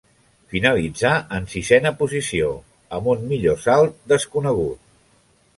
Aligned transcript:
Finalitzà 0.53 1.11
en 1.39 1.45
sisena 1.51 1.91
posició, 2.01 2.49
amb 2.99 3.13
un 3.15 3.23
millor 3.35 3.63
salt 3.67 3.97
desconegut. 4.15 4.93